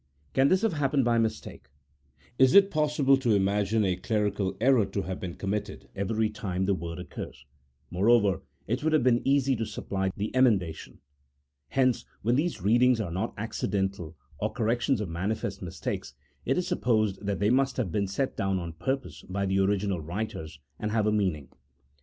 [0.33, 1.69] Can this have happened by mistake?
[2.39, 6.73] Is it possible to imagine a clerical error to have been committed every time the
[6.73, 7.45] word occurs?
[7.91, 11.01] Moreover, it would have been easy to supply the emendation.
[11.67, 16.15] Hence, when these readings are not accidental or corrections of manifest mistakes,
[16.45, 19.59] it is sup posed that they must have been set down on purpose by the
[19.59, 21.49] original writers, and have a meaning.